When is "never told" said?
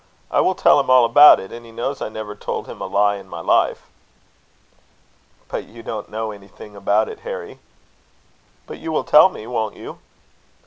2.09-2.65